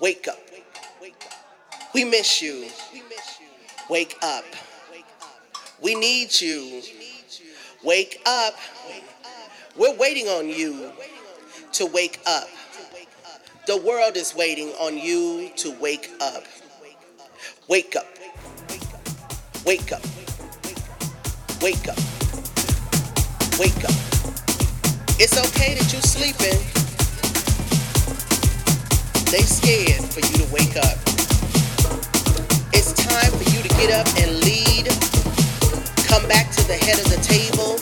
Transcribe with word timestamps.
Wake 0.00 0.28
up. 0.28 0.38
We 1.92 2.04
miss 2.04 2.40
you. 2.40 2.68
Wake 3.90 4.16
up. 4.22 4.44
We 5.82 5.94
need 5.94 6.40
you. 6.40 6.80
Wake 7.84 8.22
up. 8.24 8.54
We're 9.76 9.94
waiting 9.96 10.26
on 10.28 10.48
you 10.48 10.90
to 11.72 11.86
wake 11.86 12.20
up. 12.26 12.48
The 13.66 13.76
world 13.76 14.16
is 14.16 14.34
waiting 14.34 14.68
on 14.80 14.96
you 14.96 15.50
to 15.56 15.78
wake 15.78 16.10
up. 16.20 16.44
Wake 17.68 17.94
up. 17.94 18.06
Wake 18.70 18.94
up. 18.94 19.00
Wake 19.66 19.92
up. 19.92 20.02
Wake 21.60 21.88
up. 21.88 21.98
Wake 23.58 23.84
up. 23.84 23.94
It's 25.18 25.36
okay 25.36 25.74
that 25.74 25.92
you're 25.92 26.00
sleeping. 26.00 26.69
They 29.30 29.42
scared 29.42 30.02
for 30.10 30.18
you 30.18 30.42
to 30.42 30.52
wake 30.52 30.76
up. 30.76 30.98
It's 32.74 32.90
time 32.92 33.30
for 33.30 33.46
you 33.54 33.62
to 33.62 33.68
get 33.78 33.94
up 33.94 34.08
and 34.18 34.42
lead. 34.42 34.90
Come 36.10 36.26
back 36.26 36.50
to 36.50 36.66
the 36.66 36.74
head 36.74 36.98
of 36.98 37.06
the 37.06 37.22
table. 37.22 37.78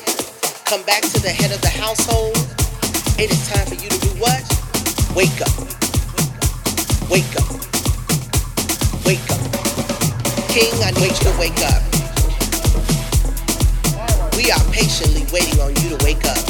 Come 0.66 0.84
back 0.84 1.00
to 1.00 1.18
the 1.22 1.32
head 1.32 1.50
of 1.50 1.62
the 1.62 1.72
household. 1.72 2.36
It 3.16 3.32
is 3.32 3.48
time 3.48 3.64
for 3.64 3.80
you 3.80 3.88
to 3.88 3.98
do 3.98 4.12
what? 4.20 4.44
Wake 5.16 5.40
up. 5.40 5.56
Wake 7.08 7.32
up. 7.40 7.48
Wake 9.08 9.24
up. 9.32 9.40
King, 10.52 10.68
I 10.84 10.92
need 11.00 11.16
you 11.16 11.32
to 11.32 11.36
wake 11.40 11.64
up. 11.64 11.80
We 14.36 14.52
are 14.52 14.64
patiently 14.68 15.24
waiting 15.32 15.58
on 15.64 15.72
you 15.80 15.96
to 15.96 16.04
wake 16.04 16.28
up. 16.28 16.44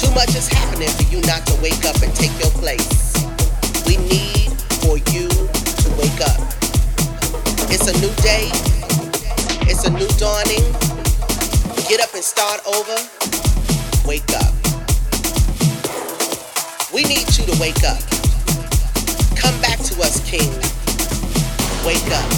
Too 0.00 0.08
much 0.16 0.32
is 0.34 0.48
happening 0.48 0.88
for 0.88 1.04
you 1.12 1.20
not 1.28 1.44
to 1.48 1.60
wake 1.60 1.84
up 1.84 2.00
and 2.00 2.08
take 2.16 2.32
your 2.40 2.50
place. 2.56 3.01
We 3.86 3.96
need 3.96 4.52
for 4.82 4.98
you 5.12 5.28
to 5.28 5.88
wake 5.98 6.20
up. 6.20 6.40
It's 7.70 7.88
a 7.88 7.94
new 8.00 8.12
day. 8.22 8.50
It's 9.68 9.84
a 9.86 9.90
new 9.90 10.08
dawning. 10.18 10.64
Get 11.88 12.00
up 12.00 12.14
and 12.14 12.22
start 12.24 12.60
over. 12.66 12.96
Wake 14.06 14.30
up. 14.36 14.52
We 16.92 17.02
need 17.04 17.26
you 17.36 17.44
to 17.46 17.56
wake 17.60 17.82
up. 17.84 18.00
Come 19.36 19.58
back 19.60 19.78
to 19.78 19.94
us, 20.02 20.20
King. 20.28 20.50
Wake 21.86 22.10
up. 22.12 22.30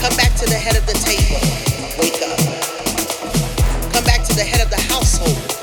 Come 0.00 0.16
back 0.16 0.34
to 0.36 0.46
the 0.46 0.58
head 0.58 0.76
of 0.76 0.86
the 0.86 0.94
table. 1.02 1.40
Wake 1.98 2.22
up. 2.22 2.38
Come 3.92 4.04
back 4.04 4.22
to 4.24 4.34
the 4.34 4.44
head 4.44 4.60
of 4.60 4.70
the 4.70 4.80
household. 4.92 5.55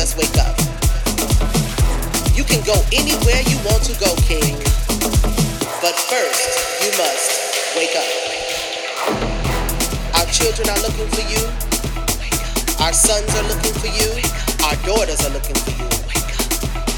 Just 0.00 0.16
wake 0.16 0.38
up. 0.40 0.56
You 2.34 2.42
can 2.42 2.64
go 2.64 2.72
anywhere 2.90 3.42
you 3.52 3.60
want 3.68 3.84
to 3.84 3.92
go, 4.00 4.08
King. 4.24 4.56
But 5.84 5.92
first, 6.08 6.40
you 6.80 6.90
must 6.96 7.28
wake 7.76 7.92
up. 7.92 8.08
Our 10.16 10.24
children 10.32 10.70
are 10.70 10.80
looking 10.80 11.06
for 11.12 11.20
you. 11.28 11.44
Our 12.80 12.94
sons 12.94 13.28
are 13.36 13.44
looking 13.44 13.76
for 13.76 13.92
you. 13.92 14.08
Our 14.64 14.76
daughters 14.88 15.20
are 15.20 15.34
looking 15.36 15.56
for 15.60 15.72
you. 15.76 15.88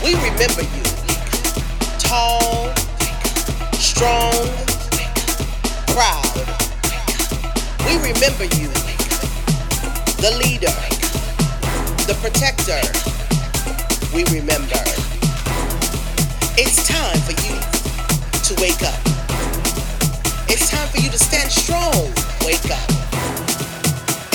We 0.04 0.14
remember 0.22 0.62
you. 0.62 0.84
Tall, 1.98 2.70
strong, 3.82 4.46
proud. 5.90 6.38
We 7.82 7.96
remember 7.98 8.46
you. 8.54 8.70
The 10.22 10.30
leader, 10.38 11.01
the 12.06 12.14
protector. 12.14 12.80
We 14.14 14.24
remember. 14.34 14.80
It's 16.58 16.86
time 16.88 17.18
for 17.22 17.32
you 17.32 17.54
to 18.42 18.52
wake 18.60 18.82
up. 18.82 18.98
It's 20.48 20.70
time 20.70 20.88
for 20.88 20.98
you 20.98 21.10
to 21.10 21.18
stand 21.18 21.50
strong. 21.50 22.10
Wake 22.44 22.70
up. 22.70 22.88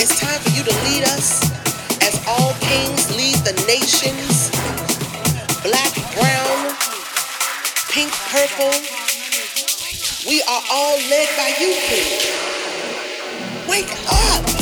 It's 0.00 0.18
time 0.18 0.40
for 0.40 0.50
you 0.50 0.64
to 0.64 0.74
lead 0.88 1.04
us 1.12 1.44
as 2.00 2.16
all 2.26 2.54
kings 2.60 3.14
lead 3.16 3.36
the 3.44 3.52
nations. 3.66 4.50
Black, 5.62 5.92
brown, 6.16 6.72
pink, 7.92 8.12
purple. 8.32 8.72
We 10.26 10.42
are 10.42 10.62
all 10.70 10.96
led 10.96 11.28
by 11.36 11.52
you, 11.60 11.74
King. 11.84 12.38
Wake 13.68 13.92
up. 14.10 14.57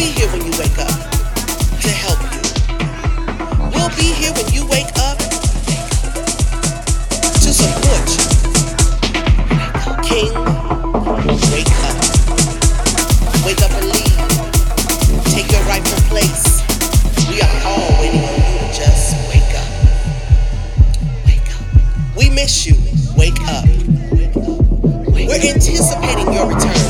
Be 0.00 0.06
here 0.12 0.28
when 0.32 0.40
you 0.40 0.52
wake 0.58 0.78
up 0.78 0.96
to 1.82 1.90
help 1.90 2.18
you. 2.32 2.40
We'll 3.68 3.92
be 4.00 4.08
here 4.16 4.32
when 4.32 4.48
you 4.50 4.64
wake 4.66 4.88
up 4.96 5.18
to 7.44 7.50
support 7.52 8.08
you. 8.08 8.24
King, 10.00 10.32
wake 11.52 11.74
up. 11.84 11.96
Wake 13.44 13.60
up 13.60 13.72
and 13.76 13.86
lead. 13.92 14.20
Take 15.34 15.52
your 15.52 15.64
rightful 15.68 16.00
place. 16.08 16.64
We 17.28 17.42
are 17.42 17.56
all 17.68 18.00
waiting 18.00 18.24
on 18.24 18.36
you 18.40 18.56
to 18.56 18.66
just 18.72 19.12
wake 19.28 19.52
up. 19.60 19.68
Wake 21.26 21.48
up. 21.56 22.16
We 22.16 22.30
miss 22.30 22.66
you. 22.66 22.76
Wake 23.18 23.42
up. 23.48 23.66
We're 25.12 25.44
anticipating 25.44 26.32
your 26.32 26.46
return. 26.46 26.89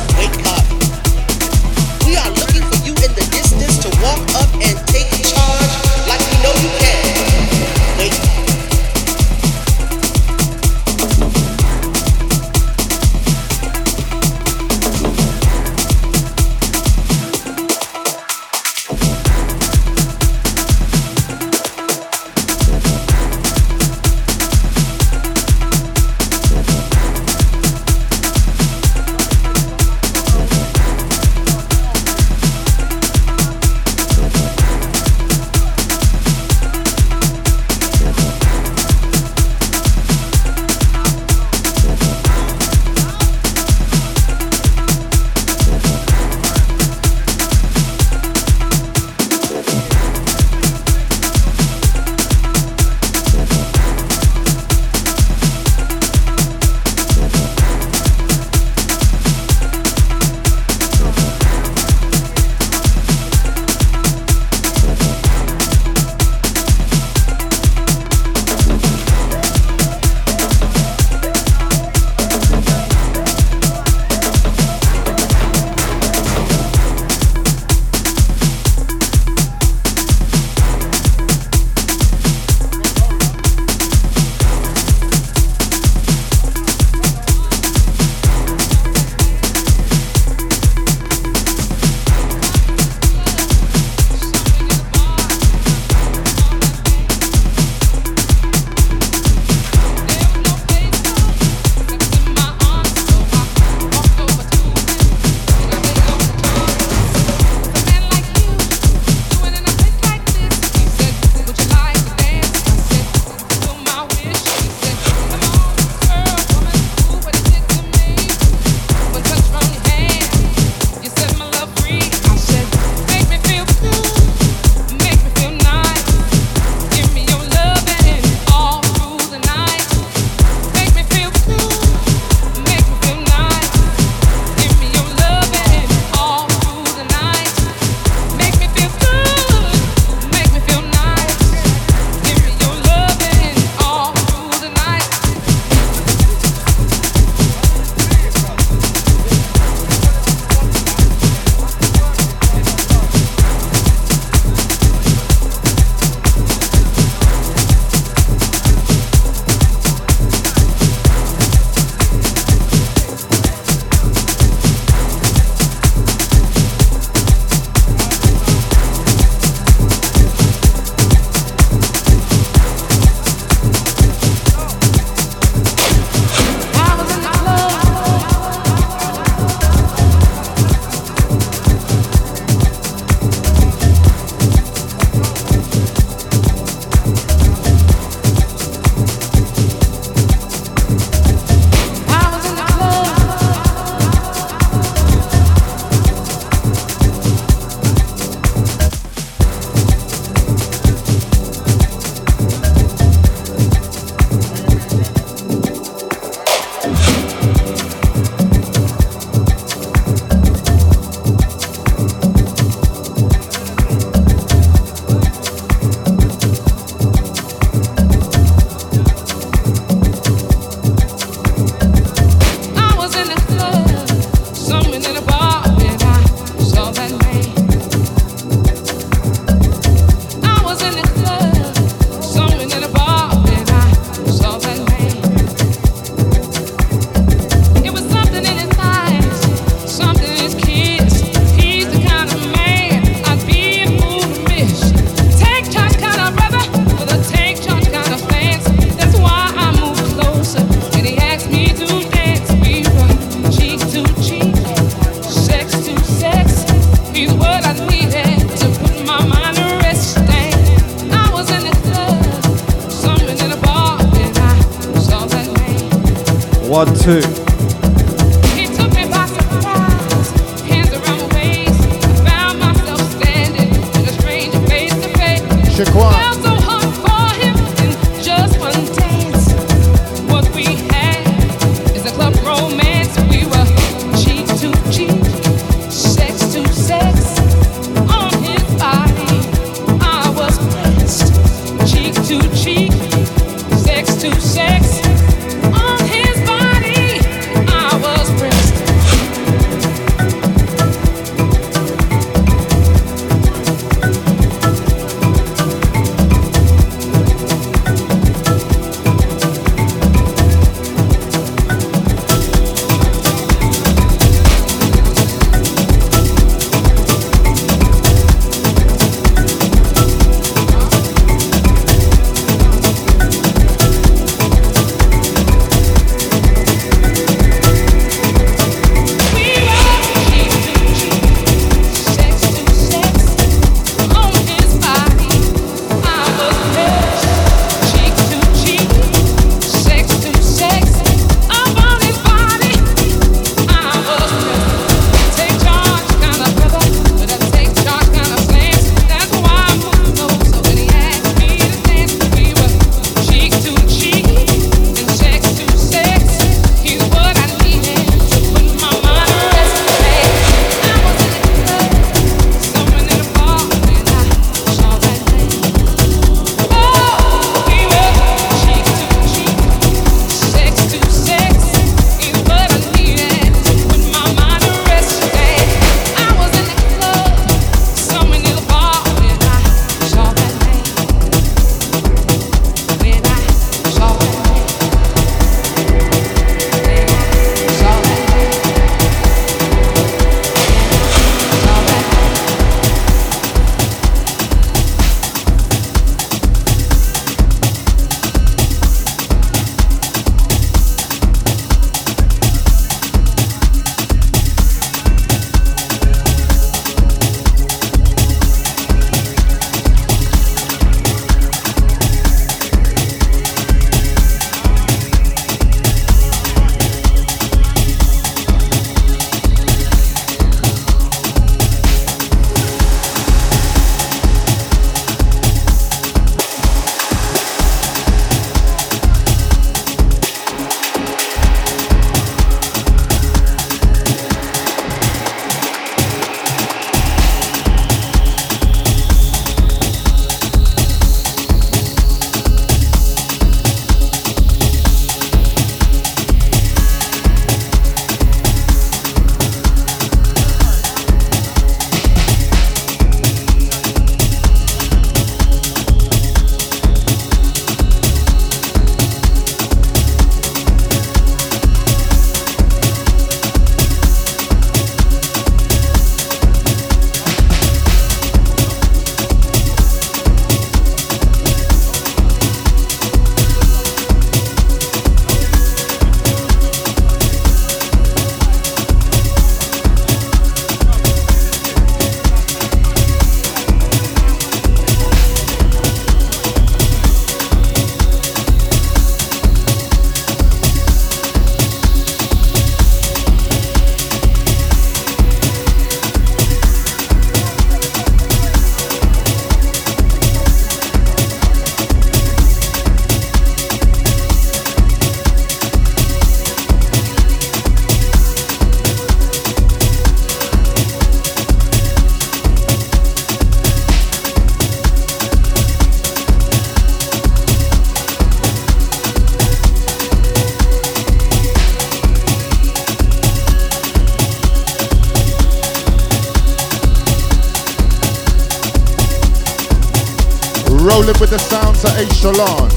Of 532.39 532.73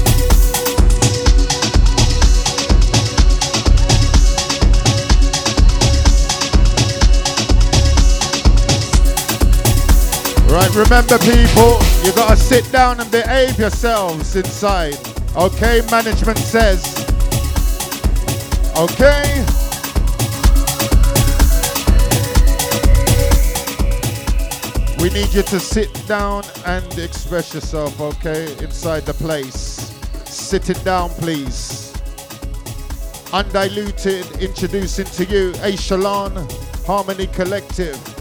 Right, 10.50 10.74
remember 10.74 11.18
people, 11.18 11.78
you 12.02 12.12
gotta 12.14 12.36
sit 12.36 12.70
down 12.72 13.00
and 13.00 13.10
behave 13.10 13.58
yourselves 13.58 14.36
inside. 14.36 14.96
Okay, 15.36 15.82
management 15.90 16.38
says. 16.38 17.04
Okay. 18.76 19.53
We 25.04 25.10
need 25.10 25.34
you 25.34 25.42
to 25.42 25.60
sit 25.60 25.92
down 26.08 26.44
and 26.64 26.98
express 26.98 27.52
yourself, 27.52 28.00
okay, 28.00 28.50
inside 28.64 29.04
the 29.04 29.12
place. 29.12 29.92
Sit 30.24 30.70
it 30.70 30.82
down, 30.82 31.10
please. 31.10 31.92
Undiluted, 33.30 34.24
introducing 34.40 35.04
to 35.04 35.26
you 35.26 35.52
A 35.60 35.76
Harmony 36.86 37.26
Collective. 37.26 38.13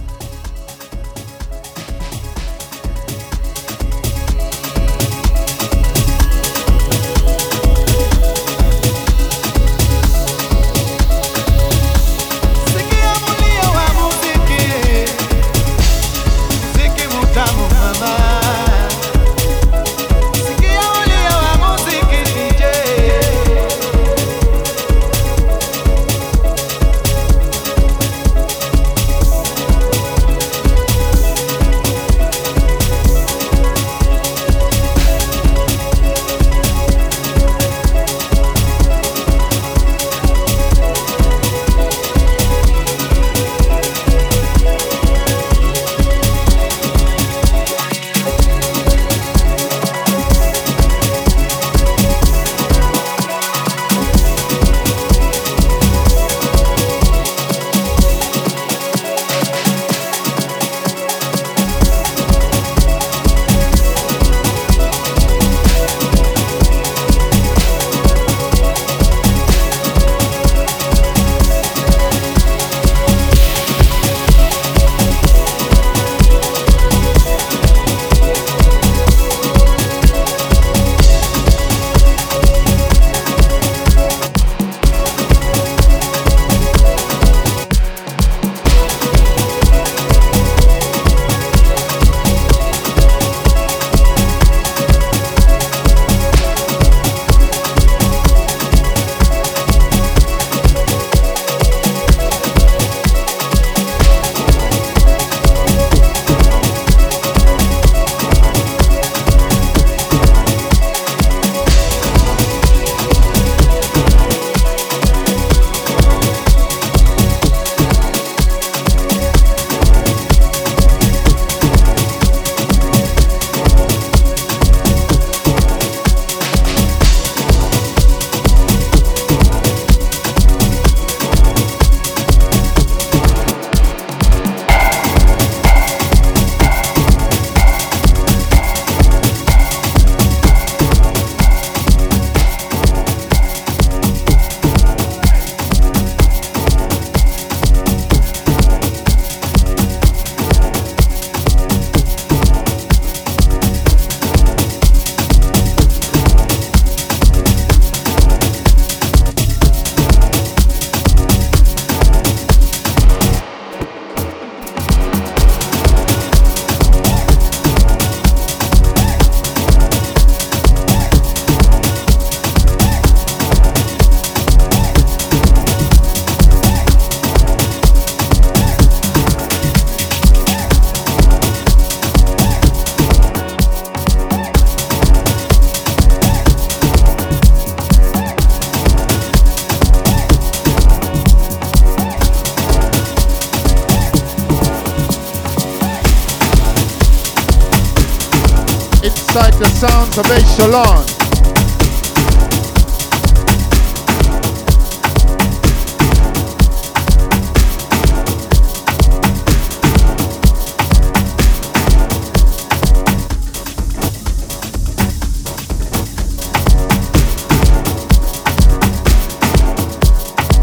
Shyllon. 200.56 201.04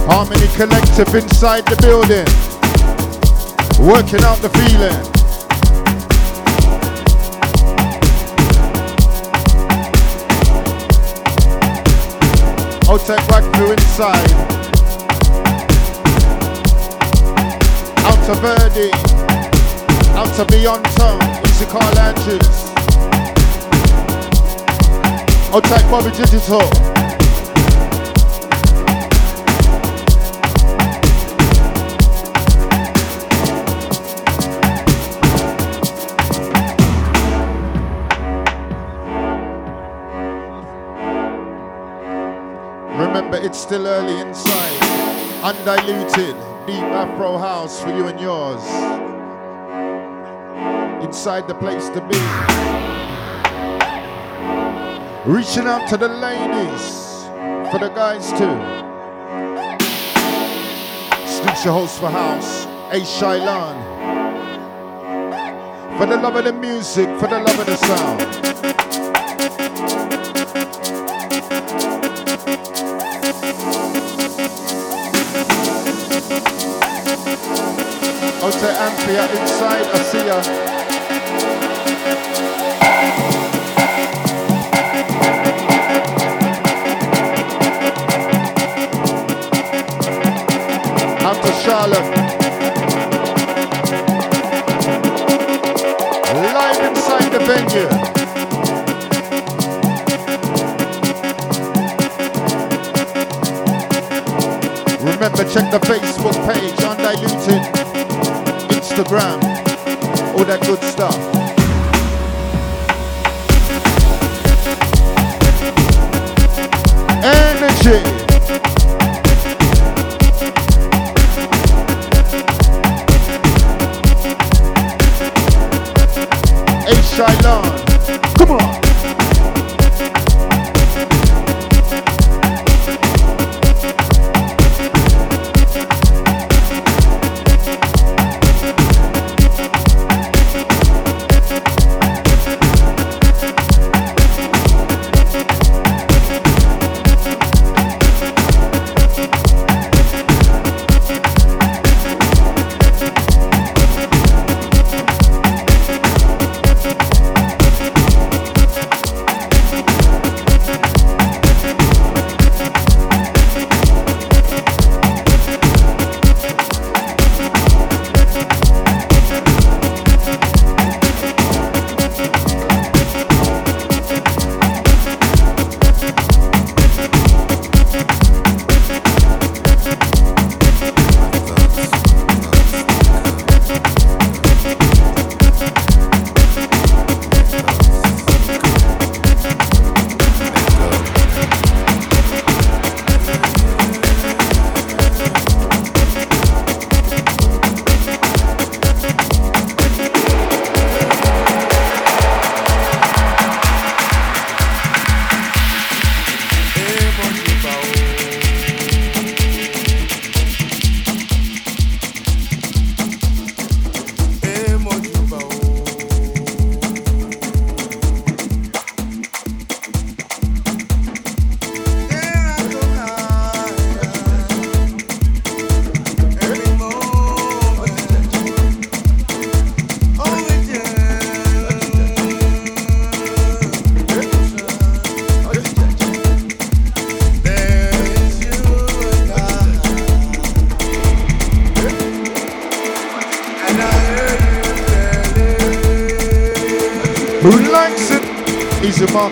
Harmony 0.07 0.47
Collective 0.57 1.15
inside 1.15 1.67
the 1.67 1.77
building. 1.83 2.25
Working 3.87 4.25
out 4.25 4.39
the 4.39 4.49
feeling. 4.49 5.20
Outside 12.91 13.25
back 13.29 13.45
through 13.55 13.71
inside. 13.71 14.33
Out 18.05 18.19
to 18.27 18.35
Verdi. 18.43 18.91
Out 20.19 20.27
to 20.35 20.45
Town. 20.97 21.23
Easy 21.47 21.67
Carl 21.67 21.99
Andrews. 22.01 22.71
Outside 25.55 25.89
Bobby 25.89 26.11
Digital. 26.11 27.00
It's 43.43 43.59
still 43.59 43.87
early 43.87 44.21
inside. 44.21 44.83
Undiluted, 45.43 46.37
deep 46.67 46.85
Afro 46.93 47.39
house 47.39 47.81
for 47.81 47.89
you 47.89 48.07
and 48.07 48.21
yours. 48.21 48.63
Inside 51.03 51.49
the 51.49 51.55
place 51.55 51.89
to 51.89 52.03
be. 52.03 52.19
Reaching 55.25 55.67
out 55.67 55.89
to 55.89 55.97
the 55.97 56.09
ladies, 56.09 57.25
for 57.73 57.79
the 57.79 57.89
guys 57.89 58.31
too. 58.33 58.59
Snoops 61.25 61.65
your 61.65 61.73
host 61.73 61.99
for 61.99 62.11
house, 62.11 62.67
Ace 62.93 63.09
Shyllon. 63.09 63.77
For 65.97 66.05
the 66.05 66.17
love 66.19 66.37
of 66.37 66.45
the 66.45 66.53
music, 66.53 67.09
for 67.19 67.27
the 67.27 67.39
love 67.39 67.59
of 67.59 67.65
the 67.65 67.77
sound. 67.77 68.70
Inside. 78.81 79.85
I 79.93 80.03
see 80.09 80.25
ya. 80.25 80.41
Out 91.29 91.39
to 91.45 91.53
Charlotte. 91.63 92.09
Live 96.55 96.81
inside 96.89 97.29
the 97.33 97.41
venue. 97.45 98.21
Remember, 105.05 105.45
check 105.53 105.71
the 105.71 105.81
Facebook 105.81 106.39
page, 106.47 106.81
Undiluted, 106.81 107.60
All 109.13 110.45
that 110.45 110.61
good 110.61 110.81
stuff. 110.85 111.40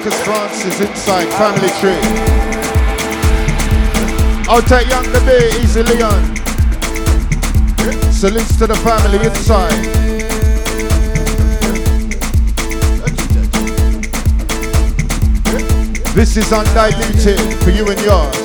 Marcus 0.08 0.24
Francis 0.24 0.80
inside 0.80 1.26
family 1.34 1.68
tree. 1.80 2.00
I'll 4.48 4.62
take 4.62 4.88
young 4.88 5.04
the 5.12 5.20
beer, 5.20 5.62
easy 5.62 5.82
Leon. 5.82 6.36
Salutes 8.10 8.56
to 8.56 8.66
the 8.66 8.76
family 8.76 9.18
inside. 9.26 9.84
This 16.14 16.38
is 16.38 16.52
undiluted 16.52 17.38
for 17.62 17.70
you 17.70 17.86
and 17.90 18.00
yours. 18.00 18.36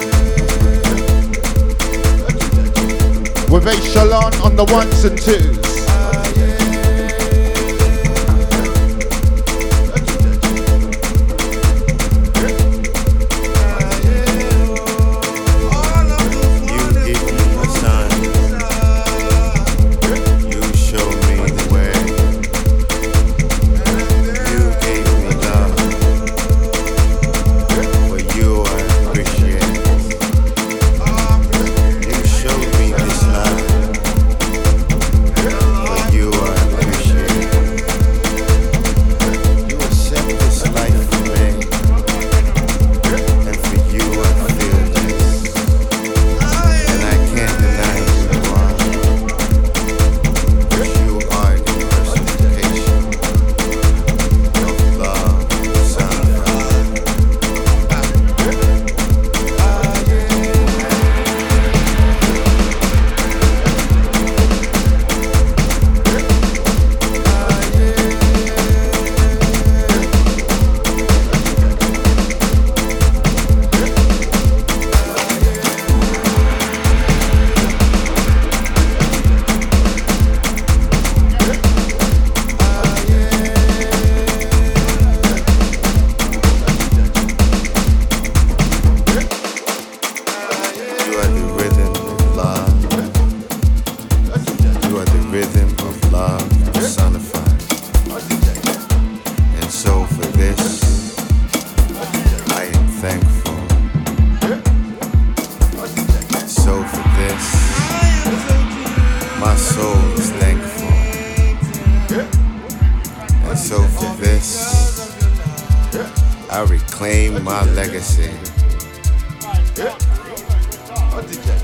With 3.49 3.67
Ace 3.67 3.95
Shyllon 3.95 4.43
on 4.43 4.57
the 4.57 4.65
ones 4.65 5.05
and 5.05 5.17
twos. 5.17 5.62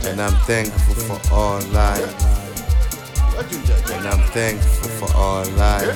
And 0.10 0.22
I'm 0.22 0.34
thankful 0.45 0.95
for 0.95 1.34
all 1.34 1.62
life. 1.72 2.13
And 3.89 4.08
I'm 4.08 4.22
thankful 4.32 4.89
for 4.89 5.15
all 5.15 5.45
life. 5.52 5.95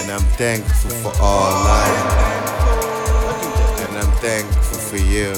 And 0.00 0.10
I'm 0.10 0.26
thankful 0.36 0.90
for 0.90 1.12
all 1.22 1.50
life. 1.64 2.06
And 3.86 3.98
I'm 3.98 4.12
thankful 4.18 4.78
for 4.78 4.96
you. 4.96 5.32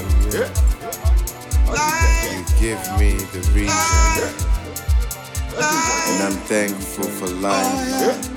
You 2.32 2.44
give 2.58 2.82
me 2.98 3.12
the 3.32 3.40
reason. 3.52 4.54
And 5.58 6.22
I'm 6.22 6.38
thankful 6.48 7.04
for 7.04 7.26
life. 7.26 8.34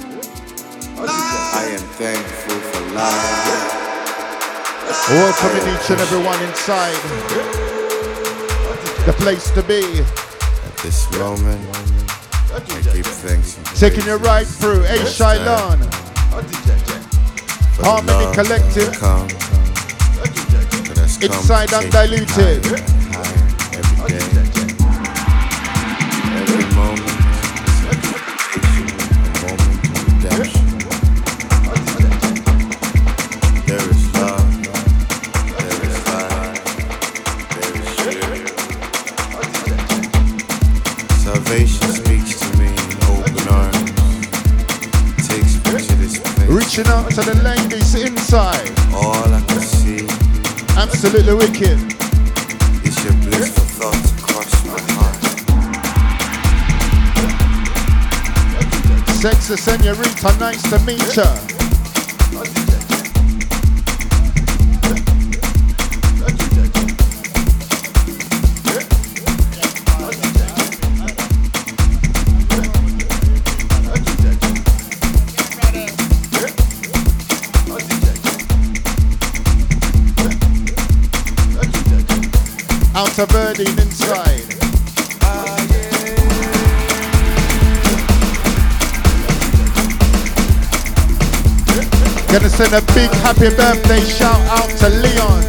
I 1.00 1.64
am 1.72 1.86
thankful 1.96 2.60
for 2.60 2.82
life. 2.94 3.87
Welcoming 5.10 5.74
each 5.74 5.90
and 5.90 6.02
everyone 6.02 6.42
inside. 6.44 6.94
The 9.06 9.14
place 9.14 9.50
to 9.52 9.64
be. 9.64 10.02
At 10.02 10.78
this 10.84 11.10
moment, 11.18 11.62
I 12.54 12.60
thanks. 13.04 13.58
and 13.58 13.66
Taking 13.68 14.06
you 14.06 14.18
right 14.18 14.46
through 14.46 14.80
the 14.80 15.06
Shyllon. 15.06 15.80
Harmony 17.80 18.34
Collective. 18.34 18.92
that 18.92 19.00
comes, 19.00 19.34
that 20.90 20.98
has 20.98 21.18
come 21.18 21.30
to 21.30 21.36
Inside 21.38 21.74
Undiluted. 21.74 22.97
To 47.18 47.24
the 47.24 47.42
ladies 47.42 47.96
inside. 47.96 48.70
All 48.94 49.34
I 49.34 49.42
can 49.48 49.60
see 49.60 50.06
Absolutely 50.78 51.34
wicked. 51.34 51.80
It's 52.86 53.04
your 53.04 53.14
blissful 53.14 53.66
thoughts 53.80 54.12
across 54.20 54.54
my 54.68 54.80
heart. 54.94 55.24
Sexy 59.20 59.58
senorita, 59.58 60.38
nice 60.40 60.62
to 60.70 60.78
meet 60.86 61.16
ya. 61.18 61.57
Of 83.20 83.30
birding 83.30 83.80
inside. 83.80 84.46
Gonna 92.28 92.48
send 92.48 92.74
a 92.74 92.82
big 92.94 93.10
happy 93.24 93.50
birthday 93.56 94.02
shout 94.02 94.40
out 94.52 94.70
to 94.82 94.90
Leon, 94.90 95.44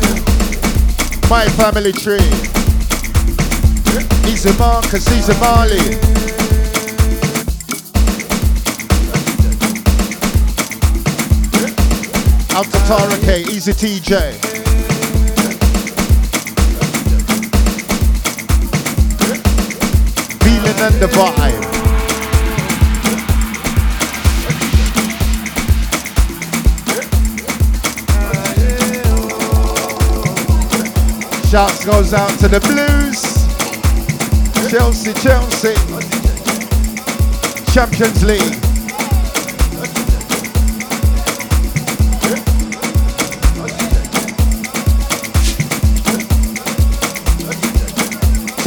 my 1.29 1.47
family 1.59 1.93
tree. 1.93 2.19
He's 4.27 4.47
a 4.47 4.57
Marcus, 4.59 5.07
he's 5.09 5.29
a 5.29 5.39
Marley. 5.39 5.77
Out 12.57 12.65
to 12.65 12.79
Tara 12.89 13.19
K, 13.27 13.43
easy 13.43 13.73
TJ. 13.73 14.48
The 20.99 21.07
vibe. 21.07 21.63
Shouts 31.49 31.85
goes 31.85 32.13
out 32.13 32.31
to 32.41 32.49
the 32.49 32.61
Blues. 32.61 33.23
Chelsea, 34.71 35.15
Chelsea. 35.15 35.75
Champions 37.73 38.25
League. 38.25 38.68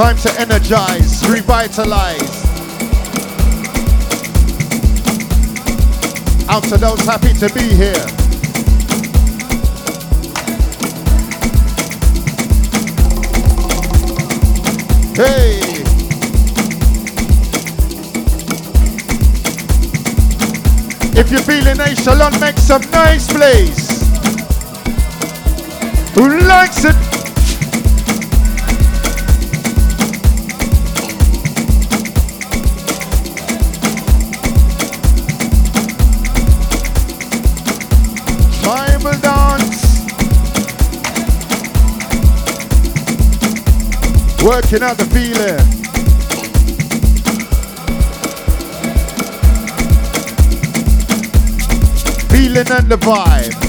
Time 0.02 0.18
to 0.18 0.42
energize, 0.42 1.30
revitalize. 1.30 2.44
Out 6.50 6.64
to 6.64 6.78
those 6.80 7.02
happy 7.02 7.34
to 7.34 7.48
be 7.54 7.62
here. 7.62 7.94
Hey! 15.14 15.60
If 21.14 21.30
you're 21.30 21.42
feeling 21.42 21.80
Ace 21.80 22.00
Shyllon, 22.00 22.42
make 22.42 22.58
some 22.58 22.82
nice 22.90 23.32
place. 23.32 24.02
Who 26.16 26.40
likes 26.40 26.86
it? 26.86 27.11
Working 44.44 44.82
out 44.82 44.98
the 44.98 45.06
feeling. 45.06 45.60
Feeling 52.30 52.72
and 52.72 52.90
the 52.90 52.98
vibe. 52.98 53.61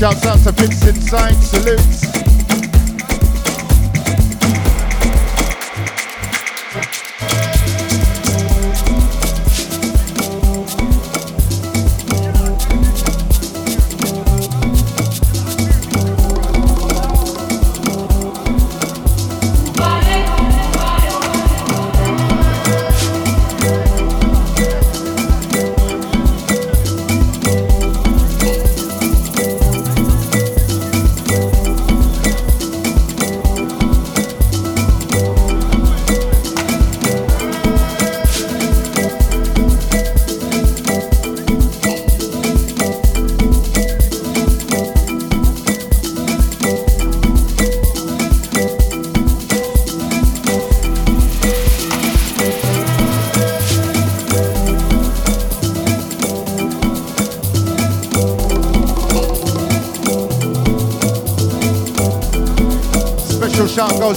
Shouts 0.00 0.24
out 0.24 0.38
to 0.44 0.52
Vince 0.52 0.86
Inside, 0.86 1.34
salutes. 1.44 2.09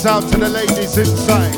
Goes 0.03 0.23
out 0.23 0.31
to 0.33 0.37
the 0.37 0.49
ladies 0.49 0.97
inside. 0.97 1.53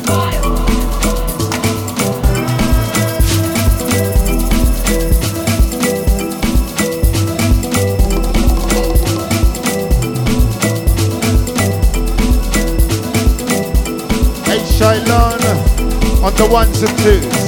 Hey, 14.44 14.60
Shyllon 14.76 15.42
on 16.22 16.34
the 16.36 16.46
ones 16.48 16.82
and 16.82 16.98
twos. 16.98 17.46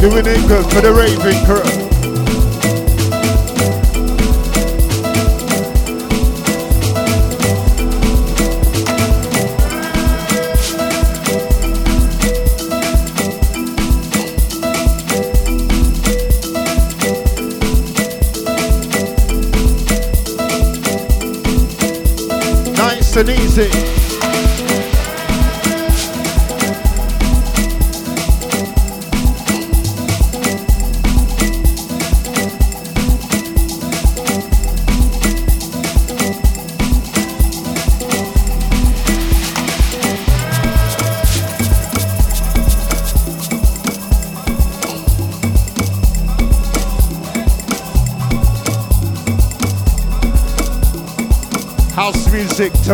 Doing 0.00 0.26
it 0.26 0.48
good 0.48 0.64
for 0.72 0.80
the 0.80 0.92
raving 0.96 1.44
crew. 1.44 1.61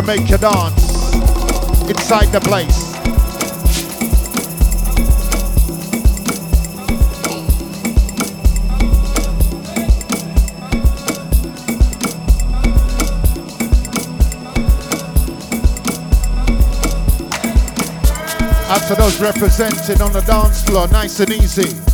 To 0.01 0.05
make 0.05 0.29
you 0.29 0.37
dance 0.37 1.13
inside 1.89 2.27
the 2.27 2.39
place. 2.39 2.95
Out 18.69 18.87
to 18.87 18.95
those 18.95 19.19
representing 19.19 20.01
on 20.01 20.13
the 20.13 20.21
dance 20.21 20.63
floor, 20.63 20.87
nice 20.87 21.19
and 21.19 21.31
easy. 21.31 21.88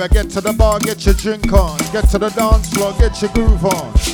Remember, 0.00 0.14
get 0.14 0.30
to 0.30 0.40
the 0.40 0.54
bar, 0.54 0.78
get 0.78 1.04
your 1.04 1.14
drink 1.14 1.52
on. 1.52 1.76
Get 1.92 2.08
to 2.08 2.18
the 2.18 2.30
dance 2.30 2.70
floor, 2.70 2.94
get 2.98 3.20
your 3.20 3.30
groove 3.32 3.66
on. 3.66 4.09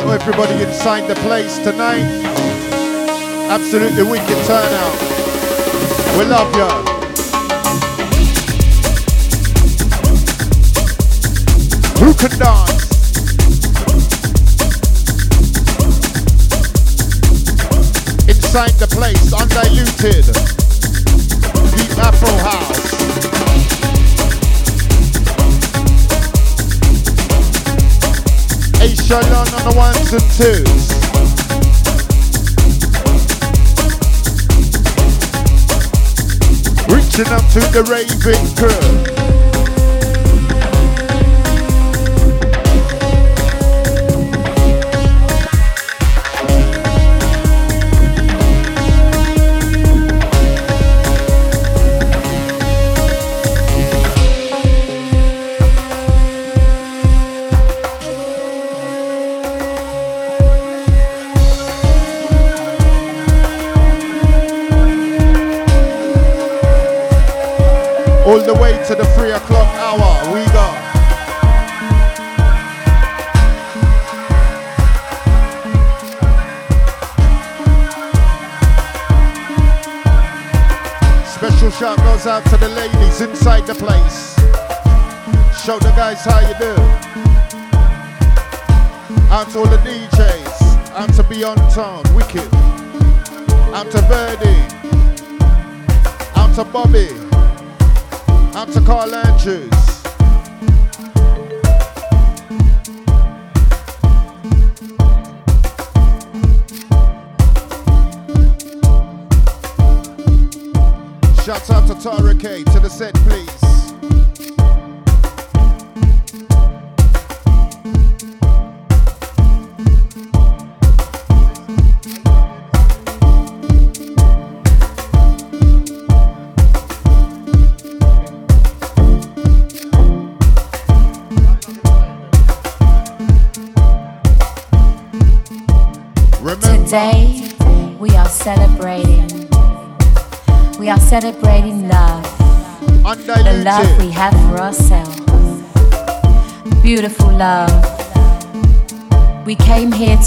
Everybody 0.00 0.62
inside 0.62 1.06
the 1.06 1.14
place 1.16 1.58
tonight. 1.58 2.06
Absolutely 3.50 4.02
wicked 4.04 4.38
turnout. 4.46 4.96
We 6.16 6.24
love 6.24 6.54
you. 6.56 6.68
Who 12.00 12.14
can 12.14 12.38
dance? 12.38 12.82
Inside 18.28 18.74
the 18.78 18.88
place, 18.90 19.32
undiluted. 19.32 20.24
Deep 21.76 21.98
Afro 21.98 22.32
House. 22.38 22.91
Shyllon 29.12 29.52
on 29.58 29.64
the 29.68 29.76
ones 29.76 30.10
and 30.14 30.22
twos. 30.32 30.88
Reaching 36.88 37.30
up 37.30 37.46
to 37.52 37.60
the 37.74 37.82
raving 37.90 38.56
crew. 38.56 39.11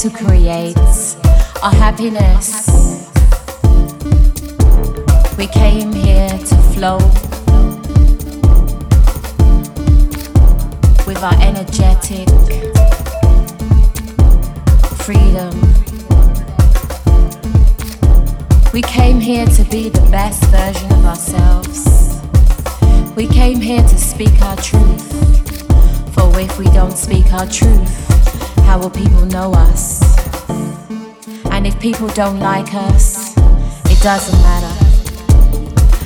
Came 0.09 0.13
here 0.13 0.19
to 0.19 0.25
create 0.25 0.77
our 1.63 1.71
happiness. 1.71 2.67
We 5.37 5.47
came 5.47 5.91
here 5.91 6.29
to 6.29 6.55
flow 6.73 6.97
with 11.07 11.21
our 11.23 11.35
energetic 11.41 12.29
freedom. 15.03 15.53
We 18.73 18.81
came 18.81 19.19
here 19.19 19.45
to 19.45 19.63
be 19.65 19.89
the 19.89 20.07
best 20.11 20.43
version 20.45 20.91
of 20.91 21.05
ourselves. 21.05 22.21
We 23.15 23.27
came 23.27 23.61
here 23.61 23.81
to 23.81 23.97
speak 23.97 24.41
our 24.41 24.57
truth. 24.57 25.13
For 26.13 26.39
if 26.39 26.57
we 26.59 26.65
don't 26.65 26.97
speak 26.97 27.31
our 27.33 27.47
truth, 27.47 28.05
how 28.65 28.79
will 28.79 28.89
people 28.89 29.25
know 29.27 29.53
us? 29.53 30.01
And 31.51 31.65
if 31.67 31.79
people 31.79 32.07
don't 32.09 32.39
like 32.39 32.73
us, 32.73 33.37
it 33.85 34.01
doesn't 34.01 34.39
matter. 34.41 34.75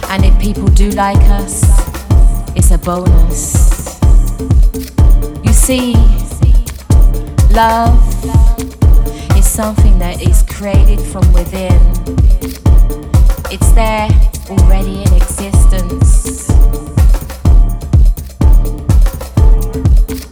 And 0.10 0.26
if 0.26 0.38
people 0.39 0.68
do 0.68 0.89
like 0.91 1.24
us, 1.30 1.64
it's 2.55 2.72
a 2.72 2.78
bonus. 2.78 3.99
You 5.43 5.53
see, 5.53 5.93
love 7.51 7.97
is 9.38 9.47
something 9.47 9.97
that 9.99 10.22
is 10.22 10.43
created 10.43 10.99
from 10.99 11.32
within. 11.34 11.80
It's 13.51 13.72
there 13.72 14.10
already 14.49 15.01
in 15.03 15.14
existence. 15.14 16.49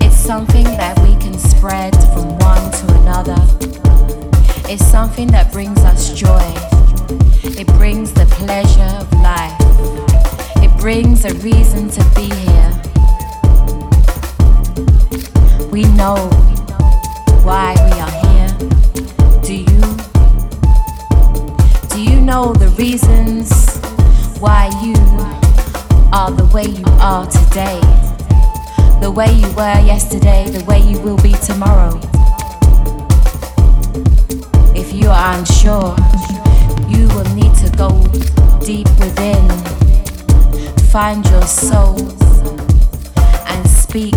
It's 0.01 0.17
something 0.17 0.65
that 0.65 0.99
we 1.03 1.15
can 1.15 1.37
spread 1.39 2.06
It's 4.69 4.85
something 4.85 5.27
that 5.27 5.53
brings 5.53 5.79
us 5.85 6.13
joy. 6.13 6.43
It 7.57 7.67
brings 7.79 8.11
the 8.11 8.25
pleasure 8.25 8.81
of 8.99 9.09
life. 9.21 9.55
It 10.61 10.77
brings 10.77 11.23
a 11.23 11.33
reason 11.35 11.89
to 11.89 12.03
be 12.13 12.27
here. 12.27 12.73
We 15.71 15.83
know 15.95 16.17
why 17.43 17.75
we 17.79 17.93
are 18.03 18.15
here. 18.27 18.51
Do 19.41 19.55
you? 19.55 19.81
Do 21.87 22.03
you 22.03 22.19
know 22.19 22.51
the 22.51 22.67
reasons 22.77 23.77
why 24.41 24.69
you 24.83 24.95
are 26.11 26.31
the 26.31 26.49
way 26.53 26.65
you 26.65 26.83
are 26.99 27.25
today? 27.25 27.79
The 28.99 29.09
way 29.09 29.31
you 29.31 29.47
were 29.55 29.79
yesterday, 29.85 30.49
the 30.49 30.65
way 30.65 30.81
you 30.81 30.99
will 30.99 31.21
be 31.21 31.31
tomorrow. 31.45 31.97
You 34.97 35.09
are 35.09 35.37
unsure, 35.37 35.95
you 36.89 37.07
will 37.09 37.29
need 37.35 37.53
to 37.63 37.71
go 37.77 37.89
deep 38.65 38.89
within, 38.99 39.47
find 40.91 41.23
your 41.27 41.43
soul, 41.43 41.99
and 43.45 43.69
speak 43.69 44.15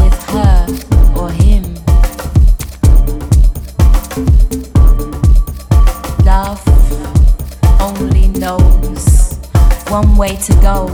with 0.00 0.18
her 0.30 0.66
or 1.14 1.30
him. 1.30 1.64
Love 6.24 6.62
only 7.78 8.28
knows 8.28 9.38
one 9.88 10.16
way 10.16 10.34
to 10.36 10.54
go, 10.62 10.88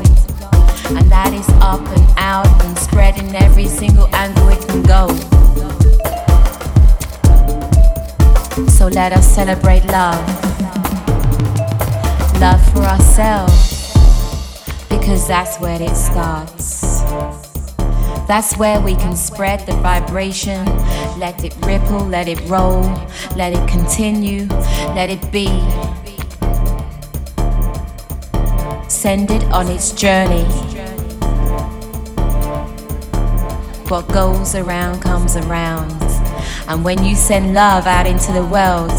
and 0.97 1.09
that 1.13 1.33
is 1.33 1.49
up 1.61 1.81
and 1.97 2.19
out 2.19 2.65
and 2.65 2.77
spreading 2.77 3.37
every 3.37 3.67
single 3.67 4.13
angle 4.13 4.49
it 4.49 4.67
can 4.67 4.83
go. 4.83 5.30
Let 9.01 9.15
us 9.15 9.35
celebrate 9.35 9.83
love. 9.87 10.27
Love 12.39 12.63
for 12.71 12.83
ourselves, 12.83 13.95
because 14.91 15.27
that's 15.27 15.57
where 15.59 15.81
it 15.81 15.97
starts. 15.97 17.01
That's 18.29 18.59
where 18.59 18.79
we 18.79 18.95
can 18.97 19.17
spread 19.17 19.61
the 19.65 19.73
vibration, 19.77 20.67
let 21.19 21.43
it 21.43 21.57
ripple, 21.65 22.05
let 22.05 22.29
it 22.29 22.47
roll, 22.47 22.83
let 23.37 23.55
it 23.55 23.67
continue, 23.67 24.45
let 24.95 25.09
it 25.09 25.33
be. 25.33 25.49
Send 28.87 29.31
it 29.31 29.45
on 29.45 29.69
its 29.69 29.93
journey. 29.93 30.45
What 33.89 34.07
goes 34.09 34.55
around 34.55 35.01
comes 35.01 35.37
around. 35.37 36.00
And 36.71 36.85
when 36.85 37.05
you 37.05 37.17
send 37.17 37.53
love 37.53 37.89
out 37.89 38.07
into 38.07 38.31
the 38.31 38.47
world, 38.47 38.93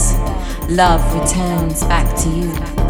love 0.70 1.02
returns 1.14 1.82
back 1.86 2.14
to 2.18 2.30
you. 2.30 2.81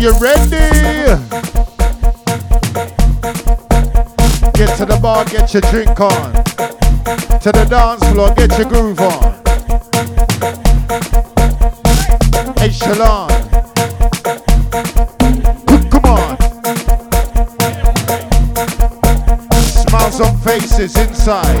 You 0.00 0.12
ready? 0.12 0.48
Get 4.54 4.74
to 4.78 4.86
the 4.86 4.98
bar, 5.02 5.26
get 5.26 5.52
your 5.52 5.60
drink 5.60 6.00
on. 6.00 6.32
To 7.40 7.52
the 7.52 7.66
dance 7.68 8.02
floor, 8.08 8.34
get 8.34 8.56
your 8.56 8.66
groove 8.66 8.98
on. 8.98 9.34
Hey, 12.56 12.70
Shyllon. 12.70 13.28
Come 15.90 16.04
on. 16.06 16.38
Smiles 19.52 20.20
on 20.22 20.38
faces 20.38 20.96
inside. 20.96 21.60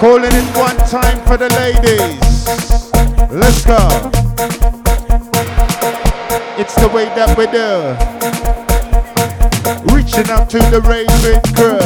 Calling 0.00 0.32
it 0.32 0.56
one 0.56 0.78
time 0.88 1.20
for 1.26 1.36
the 1.36 1.50
ladies. 1.50 2.48
Let's 3.30 3.62
go. 3.66 4.23
The 6.84 6.90
way 6.90 7.06
that 7.16 7.32
we 7.38 7.46
do 7.46 7.96
reaching 9.94 10.30
out 10.30 10.50
to 10.50 10.58
the 10.68 10.82
raving 10.84 11.40
crew. 11.56 11.80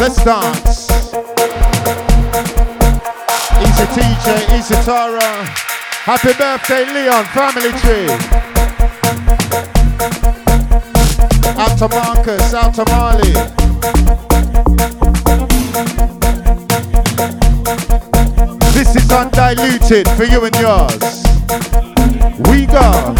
Let's 0.00 0.18
dance. 0.24 0.90
Easy 3.62 3.86
TJ, 3.94 4.58
easy 4.58 4.74
Tara. 4.84 5.30
Happy 6.02 6.32
birthday, 6.34 6.84
Leon, 6.92 7.24
family 7.26 7.70
tree. 7.82 8.10
Out 11.56 11.78
to 11.78 11.88
Marcus, 11.88 12.52
out 12.52 12.74
to 12.74 12.84
Marley. 12.90 13.32
This 18.72 18.96
is 18.96 19.10
undiluted 19.12 20.08
for 20.16 20.24
you 20.24 20.44
and 20.44 20.56
yours. 20.56 21.17
Go. 22.78 23.14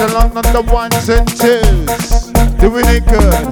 along 0.00 0.34
on 0.34 0.46
the 0.54 0.62
ones 0.72 1.08
and 1.10 1.28
twos, 1.28 2.30
doing 2.58 2.86
it 2.88 3.04
good. 3.04 3.44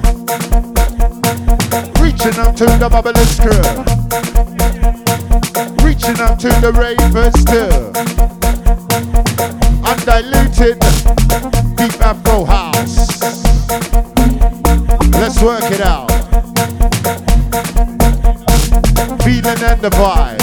Reaching 2.01 2.39
up 2.39 2.55
to 2.55 2.65
the 2.65 2.89
bubblers 2.89 3.37
crew, 3.37 3.67
reaching 5.85 6.19
up 6.21 6.39
to 6.39 6.47
the 6.63 6.71
ravers 6.73 7.37
too. 7.45 7.69
Undiluted 9.85 10.79
deep 11.75 12.01
Afro 12.01 12.45
house. 12.45 13.19
Let's 15.19 15.41
work 15.41 15.69
it 15.69 15.81
out. 15.81 16.09
Feeling 19.21 19.63
and 19.63 19.81
the 19.81 19.89
vibe. 19.91 20.38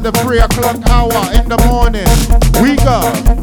To 0.00 0.12
the 0.12 0.18
three 0.18 0.38
o'clock 0.38 0.76
hour 0.90 1.32
in 1.34 1.48
the 1.48 1.58
morning. 1.66 2.06
We 2.62 2.76
go. 2.76 3.37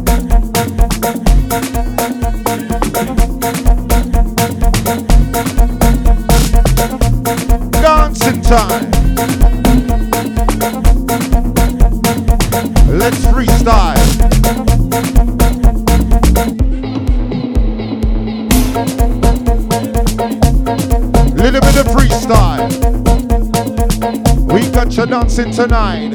Dancing 25.35 25.51
tonight. 25.67 26.13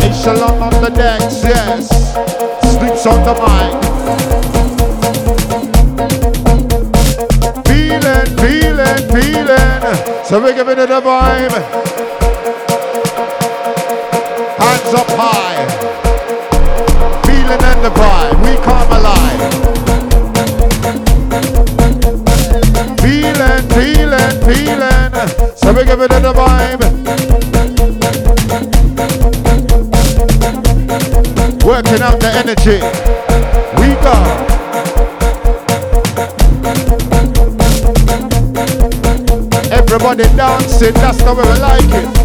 Ace 0.00 0.20
Shyllon 0.22 0.60
on 0.62 0.74
the 0.80 0.90
decks, 0.94 1.42
yes. 1.42 1.90
Snoops 2.62 3.04
on 3.10 3.24
the 3.26 3.34
mic. 3.42 3.74
Feeling, 7.66 8.30
feeling, 8.38 9.02
feeling. 9.10 10.24
So 10.24 10.40
we 10.40 10.52
give 10.54 10.68
it 10.68 10.78
a 10.78 11.00
vibe. 11.00 11.54
Hands 14.56 14.94
up 14.94 15.10
high. 15.18 15.66
Feeling 17.26 17.64
and 17.70 17.82
the 17.84 17.90
vibe. 17.90 18.38
We 18.40 18.54
come 18.62 18.92
alive. 18.92 19.64
feeling, 23.00 23.68
feeling, 23.70 24.36
feeling. 24.46 25.13
So 25.56 25.72
we 25.72 25.84
give 25.84 26.00
it 26.00 26.10
the 26.10 26.32
vibe. 26.34 26.80
Working 31.64 32.02
out 32.02 32.20
the 32.20 32.30
energy. 32.42 32.80
We 33.80 33.94
go. 34.04 34.14
Everybody 39.72 40.24
dancing, 40.36 40.94
that's 40.94 41.18
the 41.18 41.34
way 41.34 41.42
we 41.42 41.58
like 41.60 42.18
it. 42.18 42.23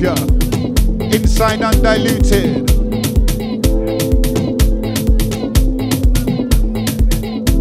Inside 0.00 1.60
undiluted. 1.60 2.70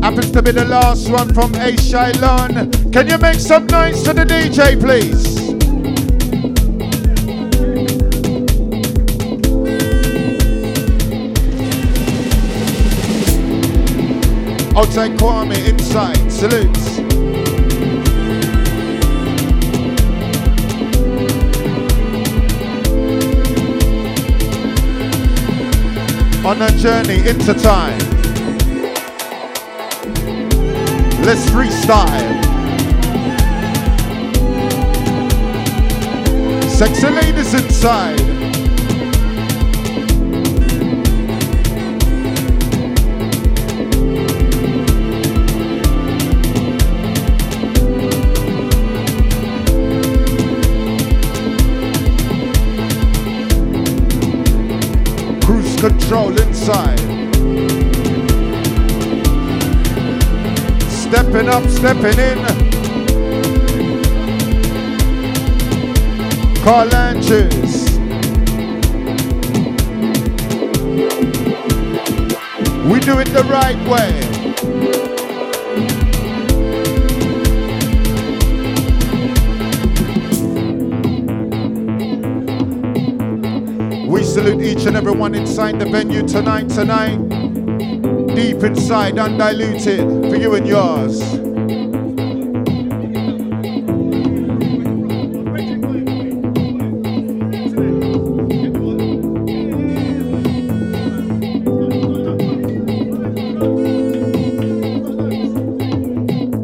Happens 0.04 0.32
to 0.32 0.44
be 0.44 0.52
the 0.52 0.66
last 0.70 1.10
one 1.10 1.34
from 1.34 1.56
Ace 1.56 1.92
Shyllon. 1.92 2.94
Can 2.94 3.08
you 3.08 3.18
make 3.18 3.40
some 3.40 3.66
noise 3.66 4.04
to 4.04 4.14
the 4.14 4.24
DJ, 4.24 4.80
please? 4.80 5.38
Outside 14.78 15.18
Kwame, 15.18 15.68
inside. 15.68 16.32
Salutes. 16.32 16.97
On 26.48 26.62
a 26.62 26.72
journey 26.78 27.28
into 27.28 27.54
time. 27.54 28.00
Let's 31.26 31.46
freestyle. 31.50 32.42
Sexy 36.70 37.10
ladies 37.10 37.54
inside. 37.54 38.37
Control 55.90 56.38
inside. 56.42 57.00
Stepping 60.90 61.48
up, 61.48 61.64
stepping 61.70 62.20
in. 62.20 62.40
Carl 66.62 66.94
Andrews. 66.94 67.98
We 72.92 73.00
do 73.00 73.20
it 73.20 73.30
the 73.30 73.48
right 73.50 73.82
way. 73.88 74.27
Salute 84.48 84.64
each 84.64 84.86
and 84.86 84.96
everyone 84.96 85.36
inside 85.36 85.78
the 85.78 85.86
venue 85.86 86.26
tonight, 86.26 86.70
tonight. 86.70 87.18
Deep 88.34 88.64
inside, 88.64 89.20
undiluted, 89.20 90.00
for 90.30 90.38
you 90.38 90.56
and 90.56 90.66
yours. 90.66 91.22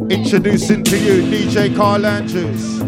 Introducing 0.10 0.84
to 0.86 0.98
you 0.98 1.24
DJ 1.24 1.76
Carl 1.76 2.06
Andrews. 2.06 2.83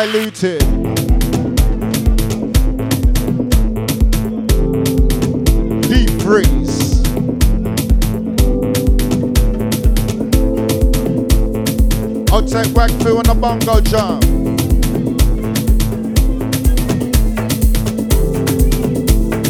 Undiluted. 0.00 0.60
Deep 5.88 6.10
freeze. 6.22 7.02
I'll 12.32 12.42
take 12.42 12.74
through 13.00 13.18
on 13.18 13.24
the 13.24 13.36
bongo 13.38 13.80
jump. 13.80 14.24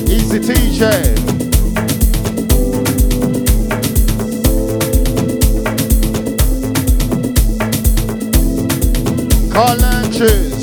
Easy 0.09 0.41
TJ. 0.41 1.21
Carla 10.21 10.61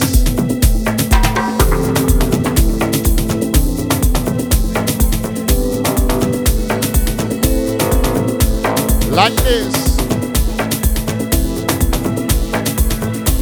like 9.09 9.33
this. 9.43 9.97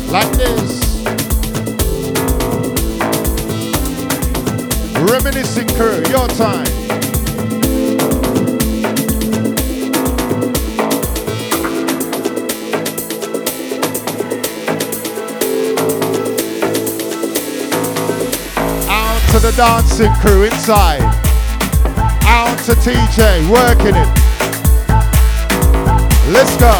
Like 0.09 0.32
this. 0.38 1.03
Reminiscing 5.11 5.68
crew, 5.76 6.01
your 6.09 6.30
time. 6.30 6.74
Dancing 19.55 20.11
crew 20.15 20.43
inside. 20.43 21.01
Out 22.27 22.57
to 22.65 22.73
TJ, 22.75 23.49
working 23.49 23.95
it. 23.95 24.09
Let's 26.29 26.57
go. 26.57 26.73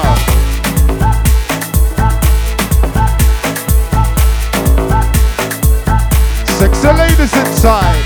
Sexy 6.58 6.88
ladies 6.88 7.34
inside. 7.34 8.04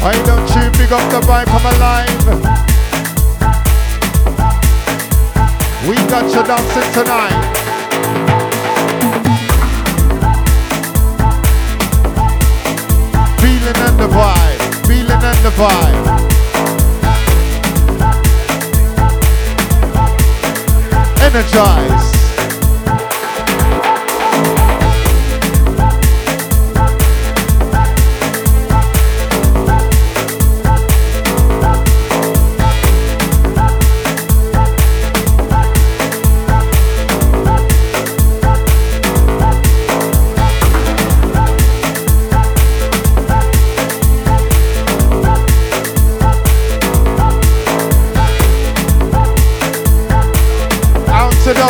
Why 0.00 0.12
don't 0.24 0.48
you 0.54 0.70
pick 0.78 0.92
up 0.92 1.10
the 1.10 1.20
vibe 1.26 1.48
from 1.50 1.66
alive? 1.74 2.24
We 5.88 5.96
got 6.08 6.24
you 6.32 6.42
dancing 6.44 6.92
tonight. 6.92 7.61
The. 15.42 16.22
Energize. 21.20 22.01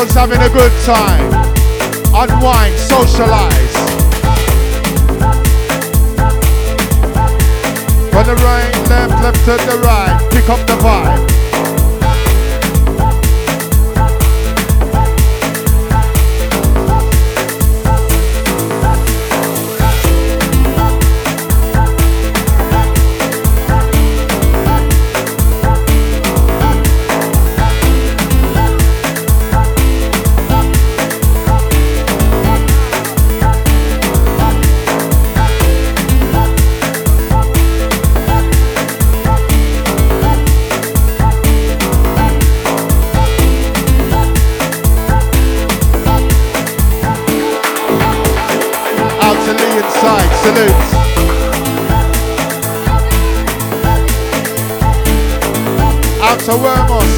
Those 0.05 0.15
having 0.15 0.41
a 0.41 0.49
good 0.49 0.73
time. 0.85 1.33
Unwind, 2.15 2.77
socialize. 2.79 3.73
From 8.11 8.27
the 8.27 8.35
right, 8.43 8.73
left, 8.89 9.23
left 9.23 9.45
to 9.45 9.57
the 9.71 9.81
right, 9.85 10.29
pick 10.33 10.49
up 10.49 10.67
the 10.67 10.75
vibe. 10.75 11.42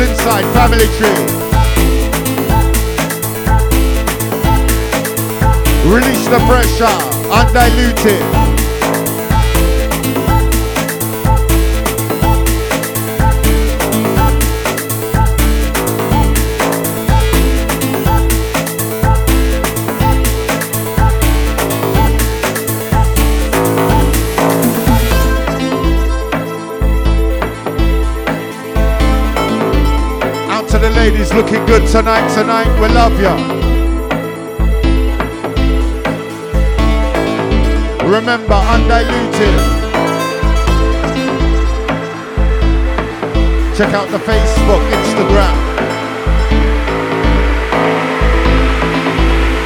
Inside 0.01 0.45
Family 0.55 0.87
Tree. 0.97 1.09
Release 5.89 6.27
the 6.27 6.41
pressure, 6.49 6.87
undiluted. 7.31 8.44
Looking 31.35 31.67
good 31.67 31.89
tonight, 31.89 32.33
tonight. 32.33 32.69
We 32.81 32.87
love 32.95 33.19
you. 33.19 33.35
Remember, 38.09 38.55
undiluted. 38.55 39.59
Check 43.77 43.93
out 43.93 44.09
the 44.11 44.19
Facebook, 44.19 44.83
Instagram. 44.93 45.57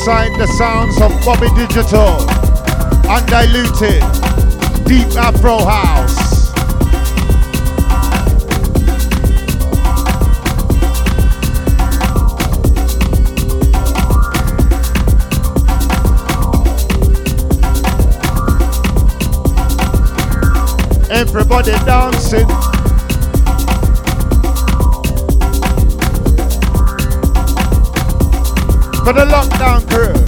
Inside 0.01 0.35
the 0.39 0.47
sounds 0.47 0.99
of 0.99 1.11
Bobby 1.23 1.47
Digital, 1.55 2.17
undiluted, 3.07 4.01
deep 4.87 5.15
Afro 5.15 5.59
house. 5.63 6.49
Everybody 21.11 21.73
dancing. 21.85 22.70
For 29.03 29.13
the 29.13 29.25
lockdown 29.25 29.81
crew. 29.89 30.20